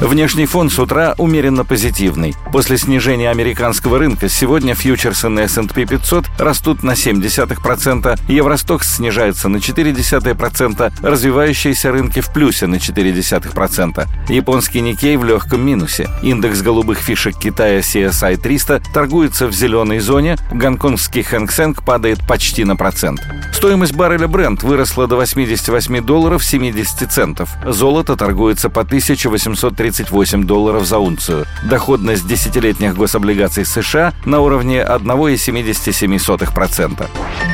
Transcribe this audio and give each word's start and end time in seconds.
Внешний 0.00 0.46
фон 0.46 0.70
с 0.70 0.78
утра 0.78 1.14
умеренно 1.18 1.64
позитивный. 1.66 2.34
После 2.52 2.78
снижения 2.78 3.30
американского 3.30 3.98
рынка 3.98 4.30
сегодня 4.30 4.74
фьючерсы 4.74 5.28
на 5.28 5.40
S&P 5.40 5.84
500 5.84 6.24
растут 6.38 6.82
на 6.82 6.92
0,7%, 6.92 8.18
Евростокс 8.26 8.96
снижается 8.96 9.50
на 9.50 9.58
0,4%, 9.58 10.92
развивающиеся 11.02 11.92
рынки 11.92 12.20
в 12.20 12.32
плюсе 12.32 12.66
на 12.66 12.76
0,4%. 12.76 14.08
Японский 14.30 14.80
Никей 14.80 15.18
в 15.18 15.24
легком 15.24 15.66
минусе. 15.66 16.08
Индекс 16.22 16.62
голубых 16.62 16.98
фишек 16.98 17.36
Китая 17.36 17.80
CSI 17.80 18.38
300 18.38 18.82
торгуется 18.94 19.48
в 19.48 19.52
зеленой 19.52 19.98
зоне, 19.98 20.36
гонконгский 20.50 21.22
Хэнк 21.22 21.52
Сэнк 21.52 21.84
падает 21.84 22.26
почти 22.26 22.64
на 22.64 22.74
процент. 22.74 23.20
Стоимость 23.60 23.94
барреля 23.94 24.26
Brent 24.26 24.64
выросла 24.64 25.06
до 25.06 25.16
88 25.16 26.02
долларов 26.02 26.42
70 26.42 27.12
центов. 27.12 27.50
Золото 27.66 28.16
торгуется 28.16 28.70
по 28.70 28.80
1830 28.80 30.00
38 30.00 30.44
долларов 30.44 30.86
за 30.86 30.98
унцию. 30.98 31.46
Доходность 31.68 32.26
десятилетних 32.26 32.96
гособлигаций 32.96 33.66
США 33.66 34.14
на 34.24 34.40
уровне 34.40 34.80
1,77%. 34.80 37.06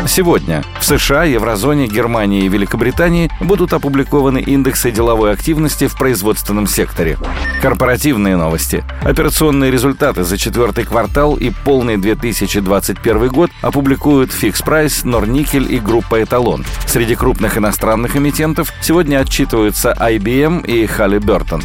Сегодня 0.07 0.63
в 0.81 0.85
США, 0.85 1.25
Еврозоне, 1.25 1.89
Германии 1.89 2.45
и 2.45 2.49
Великобритании 2.49 3.29
будут 3.41 3.73
опубликованы 3.73 4.39
индексы 4.39 4.93
деловой 4.93 5.33
активности 5.33 5.89
в 5.89 5.99
производственном 5.99 6.69
секторе. 6.69 7.19
Корпоративные 7.61 8.37
новости. 8.37 8.85
Операционные 9.03 9.73
результаты 9.73 10.23
за 10.23 10.39
четвертый 10.39 10.85
квартал 10.85 11.35
и 11.35 11.51
полный 11.65 11.97
2021 11.97 13.29
год 13.29 13.51
опубликуют 13.63 14.31
Fix 14.31 14.65
Price, 14.65 15.05
Норникель 15.05 15.73
и 15.73 15.79
группа 15.79 15.96
Эталон. 16.13 16.65
Среди 16.87 17.15
крупных 17.15 17.59
иностранных 17.59 18.17
эмитентов 18.17 18.73
сегодня 18.81 19.19
отчитываются 19.19 19.93
IBM 19.93 20.67
и 20.67 20.85
Halliburton. 20.87 21.63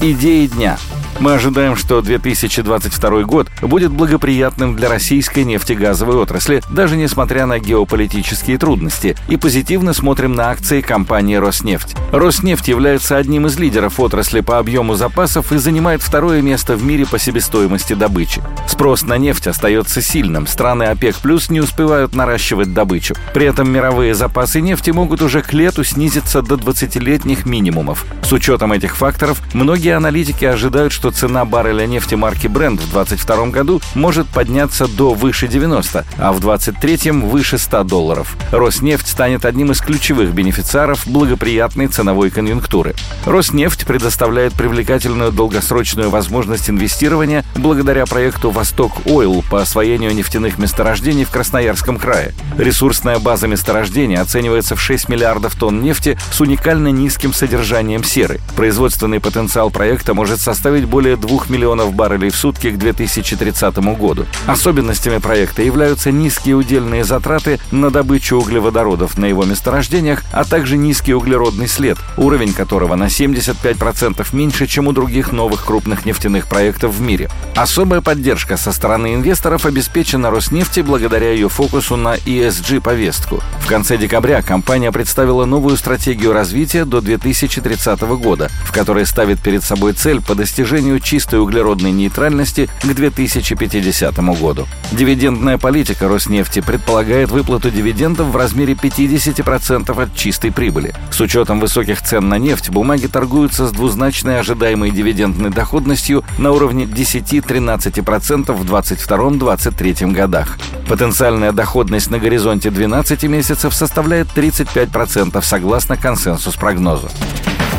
Идеи 0.00 0.46
дня– 0.46 0.78
мы 1.20 1.34
ожидаем, 1.34 1.76
что 1.76 2.00
2022 2.00 3.22
год 3.22 3.48
будет 3.60 3.90
благоприятным 3.90 4.76
для 4.76 4.88
российской 4.88 5.44
нефтегазовой 5.44 6.16
отрасли, 6.16 6.62
даже 6.70 6.96
несмотря 6.96 7.46
на 7.46 7.58
геополитические 7.58 8.58
трудности, 8.58 9.16
и 9.28 9.36
позитивно 9.36 9.92
смотрим 9.92 10.34
на 10.34 10.50
акции 10.50 10.80
компании 10.80 11.36
«Роснефть». 11.36 11.96
«Роснефть» 12.12 12.68
является 12.68 13.16
одним 13.16 13.46
из 13.46 13.58
лидеров 13.58 13.98
отрасли 14.00 14.40
по 14.40 14.58
объему 14.58 14.94
запасов 14.94 15.52
и 15.52 15.58
занимает 15.58 16.02
второе 16.02 16.42
место 16.42 16.76
в 16.76 16.84
мире 16.84 17.06
по 17.06 17.18
себестоимости 17.18 17.94
добычи. 17.94 18.42
Спрос 18.66 19.02
на 19.02 19.18
нефть 19.18 19.48
остается 19.48 20.00
сильным, 20.02 20.46
страны 20.46 20.84
ОПЕК+, 20.84 21.16
плюс 21.16 21.50
не 21.50 21.60
успевают 21.60 22.14
наращивать 22.14 22.72
добычу. 22.72 23.14
При 23.34 23.46
этом 23.46 23.70
мировые 23.70 24.14
запасы 24.14 24.60
нефти 24.60 24.90
могут 24.90 25.22
уже 25.22 25.42
к 25.42 25.52
лету 25.52 25.84
снизиться 25.84 26.42
до 26.42 26.54
20-летних 26.54 27.46
минимумов. 27.46 28.04
С 28.22 28.32
учетом 28.32 28.72
этих 28.72 28.96
факторов, 28.96 29.40
многие 29.52 29.96
аналитики 29.96 30.44
ожидают, 30.44 30.92
что 30.92 31.07
что 31.08 31.28
цена 31.28 31.44
барреля 31.44 31.86
нефти 31.86 32.16
марки 32.16 32.48
Brent 32.48 32.80
в 32.80 32.92
2022 32.92 33.46
году 33.46 33.80
может 33.94 34.26
подняться 34.26 34.86
до 34.86 35.14
выше 35.14 35.48
90, 35.48 36.04
а 36.18 36.32
в 36.32 36.40
2023 36.40 37.12
выше 37.12 37.56
100 37.56 37.84
долларов. 37.84 38.36
Роснефть 38.50 39.08
станет 39.08 39.44
одним 39.44 39.72
из 39.72 39.80
ключевых 39.80 40.32
бенефициаров 40.32 41.06
благоприятной 41.06 41.86
ценовой 41.86 42.30
конъюнктуры. 42.30 42.94
Роснефть 43.24 43.86
предоставляет 43.86 44.52
привлекательную 44.52 45.32
долгосрочную 45.32 46.10
возможность 46.10 46.68
инвестирования 46.68 47.44
благодаря 47.56 48.04
проекту 48.04 48.50
«Восток 48.50 48.92
Ойл» 49.06 49.42
по 49.50 49.62
освоению 49.62 50.14
нефтяных 50.14 50.58
месторождений 50.58 51.24
в 51.24 51.30
Красноярском 51.30 51.96
крае. 51.96 52.34
Ресурсная 52.58 53.18
база 53.18 53.46
месторождения 53.46 54.20
оценивается 54.20 54.76
в 54.76 54.80
6 54.80 55.08
миллиардов 55.08 55.54
тонн 55.54 55.80
нефти 55.80 56.18
с 56.30 56.40
уникально 56.40 56.88
низким 56.88 57.32
содержанием 57.32 58.04
серы. 58.04 58.40
Производственный 58.56 59.20
потенциал 59.20 59.70
проекта 59.70 60.12
может 60.12 60.40
составить 60.40 60.84
более 60.84 60.97
более 60.98 61.14
2 61.14 61.42
миллионов 61.48 61.94
баррелей 61.94 62.30
в 62.30 62.34
сутки 62.34 62.72
к 62.72 62.76
2030 62.76 63.78
году. 63.96 64.26
Особенностями 64.48 65.18
проекта 65.18 65.62
являются 65.62 66.10
низкие 66.10 66.56
удельные 66.56 67.04
затраты 67.04 67.60
на 67.70 67.90
добычу 67.90 68.36
углеводородов 68.36 69.16
на 69.16 69.26
его 69.26 69.44
месторождениях, 69.44 70.24
а 70.32 70.42
также 70.42 70.76
низкий 70.76 71.14
углеродный 71.14 71.68
след, 71.68 71.98
уровень 72.16 72.52
которого 72.52 72.96
на 72.96 73.04
75% 73.04 74.26
меньше, 74.32 74.66
чем 74.66 74.88
у 74.88 74.92
других 74.92 75.30
новых 75.30 75.64
крупных 75.64 76.04
нефтяных 76.04 76.48
проектов 76.48 76.94
в 76.94 77.00
мире. 77.00 77.30
Особая 77.54 78.00
поддержка 78.00 78.56
со 78.56 78.72
стороны 78.72 79.14
инвесторов 79.14 79.66
обеспечена 79.66 80.32
Роснефти 80.32 80.80
благодаря 80.80 81.30
ее 81.30 81.48
фокусу 81.48 81.94
на 81.94 82.16
ESG-повестку. 82.16 83.40
В 83.60 83.68
конце 83.68 83.98
декабря 83.98 84.42
компания 84.42 84.90
представила 84.90 85.44
новую 85.44 85.76
стратегию 85.76 86.32
развития 86.32 86.84
до 86.84 87.00
2030 87.00 88.00
года, 88.00 88.50
в 88.64 88.72
которой 88.72 89.06
ставит 89.06 89.38
перед 89.40 89.62
собой 89.62 89.92
цель 89.92 90.20
по 90.20 90.34
достижению 90.34 90.87
достижению 90.88 91.00
чистой 91.00 91.40
углеродной 91.40 91.92
нейтральности 91.92 92.68
к 92.82 92.86
2050 92.86 94.18
году. 94.40 94.66
Дивидендная 94.92 95.58
политика 95.58 96.08
Роснефти 96.08 96.60
предполагает 96.60 97.30
выплату 97.30 97.70
дивидендов 97.70 98.28
в 98.28 98.36
размере 98.36 98.74
50% 98.74 100.02
от 100.02 100.14
чистой 100.14 100.50
прибыли. 100.50 100.94
С 101.10 101.20
учетом 101.20 101.60
высоких 101.60 102.02
цен 102.02 102.28
на 102.28 102.38
нефть, 102.38 102.70
бумаги 102.70 103.06
торгуются 103.06 103.66
с 103.66 103.72
двузначной 103.72 104.40
ожидаемой 104.40 104.90
дивидендной 104.90 105.50
доходностью 105.50 106.24
на 106.38 106.52
уровне 106.52 106.84
10-13% 106.84 108.52
в 108.52 108.64
2022-2023 108.64 110.12
годах. 110.12 110.58
Потенциальная 110.88 111.52
доходность 111.52 112.10
на 112.10 112.18
горизонте 112.18 112.70
12 112.70 113.24
месяцев 113.24 113.74
составляет 113.74 114.28
35% 114.34 115.42
согласно 115.42 115.96
консенсус-прогнозу. 115.96 117.08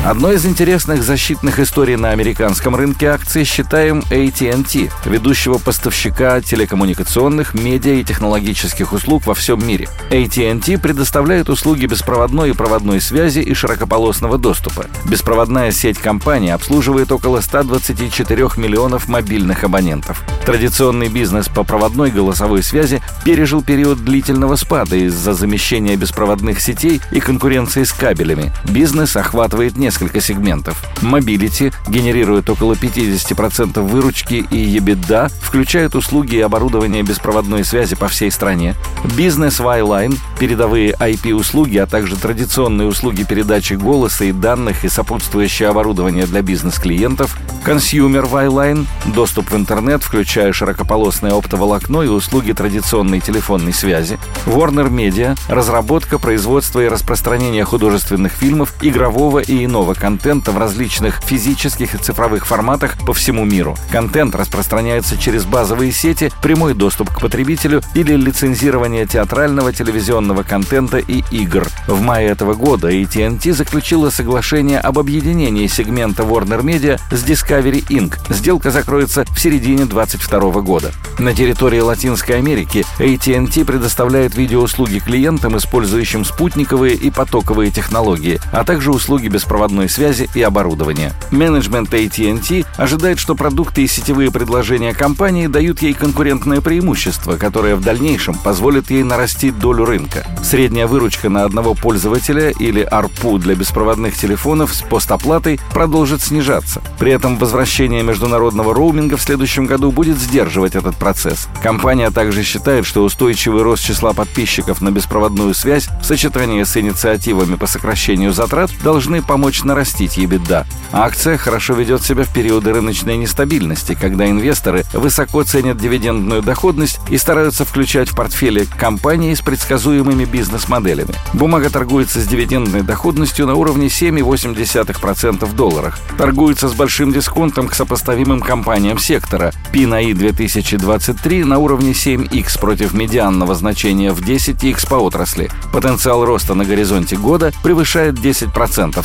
Одной 0.02 0.36
из 0.36 0.46
интересных 0.46 1.02
защитных 1.02 1.60
историй 1.60 1.96
на 1.96 2.12
американском 2.12 2.74
рынке 2.74 3.08
акций 3.08 3.44
считаем 3.44 4.00
AT&T, 4.10 4.90
ведущего 5.04 5.58
поставщика 5.58 6.40
телекоммуникационных, 6.40 7.52
медиа 7.52 7.92
и 7.92 8.02
технологических 8.02 8.94
услуг 8.94 9.26
во 9.26 9.34
всем 9.34 9.64
мире. 9.64 9.88
AT&T 10.08 10.78
предоставляет 10.78 11.50
услуги 11.50 11.84
беспроводной 11.84 12.50
и 12.50 12.52
проводной 12.54 13.02
связи 13.02 13.40
и 13.40 13.52
широкополосного 13.52 14.38
доступа. 14.38 14.86
Беспроводная 15.04 15.70
сеть 15.70 15.98
компании 15.98 16.50
обслуживает 16.50 17.12
около 17.12 17.42
124 17.42 18.48
миллионов 18.56 19.06
мобильных 19.06 19.64
абонентов. 19.64 20.24
Традиционный 20.46 21.08
бизнес 21.08 21.48
по 21.48 21.62
проводной 21.62 22.10
голосовой 22.10 22.62
связи 22.62 23.02
пережил 23.22 23.62
период 23.62 24.02
длительного 24.02 24.56
спада 24.56 24.96
из-за 24.96 25.34
замещения 25.34 25.94
беспроводных 25.94 26.58
сетей 26.58 27.02
и 27.12 27.20
конкуренции 27.20 27.84
с 27.84 27.92
кабелями. 27.92 28.50
Бизнес 28.64 29.14
охватывает 29.14 29.76
несколько 29.76 29.89
несколько 29.90 30.20
сегментов. 30.20 30.80
Mobility 31.02 31.74
генерирует 31.88 32.48
около 32.48 32.74
50% 32.74 33.80
выручки 33.80 34.46
и 34.48 34.78
EBITDA, 34.78 35.32
включает 35.42 35.96
услуги 35.96 36.36
и 36.36 36.40
оборудование 36.40 37.02
беспроводной 37.02 37.64
связи 37.64 37.96
по 37.96 38.06
всей 38.06 38.30
стране. 38.30 38.76
Бизнес 39.16 39.58
Wireline, 39.58 40.16
передовые 40.38 40.92
IP-услуги, 40.92 41.78
а 41.78 41.86
также 41.86 42.14
традиционные 42.14 42.86
услуги 42.86 43.24
передачи 43.24 43.72
голоса 43.72 44.26
и 44.26 44.32
данных 44.32 44.84
и 44.84 44.88
сопутствующее 44.88 45.68
оборудование 45.68 46.26
для 46.26 46.42
бизнес-клиентов. 46.42 47.36
Consumer 47.66 48.30
Wireline, 48.30 48.86
доступ 49.06 49.50
в 49.50 49.56
интернет, 49.56 50.04
включая 50.04 50.52
широкополосное 50.52 51.32
оптоволокно 51.32 52.02
и 52.02 52.06
услуги 52.06 52.52
традиционной 52.52 53.18
телефонной 53.18 53.72
связи. 53.72 54.20
Warner 54.46 54.88
Media, 54.88 55.36
разработка, 55.48 56.20
производство 56.20 56.78
и 56.78 56.88
распространение 56.88 57.64
художественных 57.64 58.32
фильмов, 58.32 58.72
игрового 58.80 59.40
и 59.40 59.64
иного 59.64 59.79
иного 59.80 59.94
контента 59.94 60.52
в 60.52 60.58
различных 60.58 61.22
физических 61.22 61.94
и 61.94 61.98
цифровых 61.98 62.46
форматах 62.46 62.98
по 63.06 63.14
всему 63.14 63.46
миру. 63.46 63.76
Контент 63.90 64.34
распространяется 64.34 65.16
через 65.16 65.46
базовые 65.46 65.90
сети, 65.90 66.30
прямой 66.42 66.74
доступ 66.74 67.08
к 67.08 67.18
потребителю 67.18 67.80
или 67.94 68.14
лицензирование 68.14 69.06
театрального, 69.06 69.72
телевизионного 69.72 70.42
контента 70.42 70.98
и 70.98 71.24
игр. 71.30 71.66
В 71.86 72.02
мае 72.02 72.28
этого 72.28 72.52
года 72.52 72.90
AT&T 72.90 73.54
заключила 73.54 74.10
соглашение 74.10 74.80
об 74.80 74.98
объединении 74.98 75.66
сегмента 75.66 76.24
Warner 76.24 76.60
Media 76.60 77.00
с 77.10 77.24
Discovery 77.24 77.86
Inc. 77.88 78.18
Сделка 78.28 78.70
закроется 78.70 79.24
в 79.30 79.40
середине 79.40 79.86
2022 79.86 80.60
года. 80.60 80.92
На 81.18 81.32
территории 81.32 81.80
Латинской 81.80 82.36
Америки 82.36 82.84
AT&T 82.98 83.64
предоставляет 83.64 84.34
видеоуслуги 84.34 84.98
клиентам, 84.98 85.56
использующим 85.56 86.26
спутниковые 86.26 86.96
и 86.96 87.10
потоковые 87.10 87.70
технологии, 87.70 88.38
а 88.52 88.64
также 88.64 88.90
услуги 88.90 89.28
беспроводного 89.28 89.69
беспроводной 89.70 89.88
связи 89.88 90.28
и 90.34 90.42
оборудования. 90.42 91.12
Менеджмент 91.30 91.92
AT&T 91.92 92.64
ожидает, 92.76 93.18
что 93.18 93.34
продукты 93.34 93.82
и 93.82 93.86
сетевые 93.86 94.30
предложения 94.30 94.92
компании 94.92 95.46
дают 95.46 95.82
ей 95.82 95.94
конкурентное 95.94 96.60
преимущество, 96.60 97.36
которое 97.36 97.76
в 97.76 97.80
дальнейшем 97.80 98.34
позволит 98.34 98.90
ей 98.90 99.02
нарастить 99.02 99.58
долю 99.58 99.84
рынка. 99.84 100.26
Средняя 100.42 100.86
выручка 100.86 101.28
на 101.28 101.44
одного 101.44 101.74
пользователя 101.74 102.50
или 102.50 102.86
ARPU 102.90 103.38
для 103.38 103.54
беспроводных 103.54 104.16
телефонов 104.16 104.74
с 104.74 104.82
постоплатой 104.82 105.60
продолжит 105.72 106.22
снижаться. 106.22 106.82
При 106.98 107.12
этом 107.12 107.38
возвращение 107.38 108.02
международного 108.02 108.74
роуминга 108.74 109.16
в 109.16 109.22
следующем 109.22 109.66
году 109.66 109.92
будет 109.92 110.18
сдерживать 110.18 110.74
этот 110.74 110.96
процесс. 110.96 111.48
Компания 111.62 112.10
также 112.10 112.42
считает, 112.42 112.86
что 112.86 113.04
устойчивый 113.04 113.62
рост 113.62 113.84
числа 113.84 114.12
подписчиков 114.12 114.80
на 114.80 114.90
беспроводную 114.90 115.54
связь 115.54 115.88
в 116.02 116.04
сочетании 116.04 116.64
с 116.64 116.76
инициативами 116.76 117.54
по 117.54 117.66
сокращению 117.66 118.32
затрат 118.32 118.70
должны 118.82 119.22
помочь 119.22 119.59
нарастить 119.64 120.18
EBITDA. 120.18 120.66
Акция 120.92 121.36
хорошо 121.36 121.74
ведет 121.74 122.02
себя 122.02 122.24
в 122.24 122.32
периоды 122.32 122.72
рыночной 122.72 123.16
нестабильности, 123.16 123.96
когда 123.98 124.28
инвесторы 124.28 124.84
высоко 124.92 125.44
ценят 125.44 125.78
дивидендную 125.78 126.42
доходность 126.42 126.98
и 127.08 127.16
стараются 127.16 127.64
включать 127.64 128.08
в 128.08 128.16
портфели 128.16 128.66
компании 128.78 129.34
с 129.34 129.40
предсказуемыми 129.40 130.24
бизнес-моделями. 130.24 131.14
Бумага 131.32 131.70
торгуется 131.70 132.20
с 132.20 132.26
дивидендной 132.26 132.82
доходностью 132.82 133.46
на 133.46 133.54
уровне 133.54 133.86
7,8% 133.86 135.44
в 135.44 135.54
долларах. 135.54 135.98
Торгуется 136.18 136.68
с 136.68 136.72
большим 136.72 137.12
дисконтом 137.12 137.68
к 137.68 137.74
сопоставимым 137.74 138.40
компаниям 138.40 138.98
сектора. 138.98 139.52
P 139.72 139.86
на 139.86 139.98
I 139.98 140.12
2023 140.12 141.44
на 141.44 141.58
уровне 141.58 141.92
7x 141.92 142.58
против 142.60 142.94
медианного 142.94 143.54
значения 143.54 144.12
в 144.12 144.20
10x 144.20 144.88
по 144.88 144.96
отрасли. 144.96 145.50
Потенциал 145.72 146.24
роста 146.24 146.54
на 146.54 146.64
горизонте 146.64 147.16
года 147.16 147.52
превышает 147.62 148.14
10% 148.14 149.04